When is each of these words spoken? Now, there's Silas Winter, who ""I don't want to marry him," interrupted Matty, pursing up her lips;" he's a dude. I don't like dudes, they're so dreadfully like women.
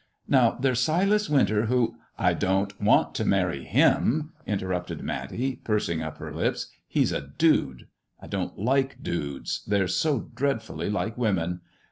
Now, 0.27 0.53
there's 0.59 0.79
Silas 0.79 1.29
Winter, 1.29 1.67
who 1.67 1.95
""I 2.27 2.33
don't 2.33 2.81
want 2.81 3.13
to 3.13 3.23
marry 3.23 3.65
him," 3.65 4.31
interrupted 4.47 5.03
Matty, 5.03 5.57
pursing 5.57 6.01
up 6.01 6.17
her 6.17 6.33
lips;" 6.33 6.71
he's 6.87 7.11
a 7.11 7.21
dude. 7.21 7.85
I 8.19 8.25
don't 8.25 8.57
like 8.57 9.03
dudes, 9.03 9.61
they're 9.67 9.87
so 9.87 10.31
dreadfully 10.33 10.89
like 10.89 11.19
women. 11.19 11.61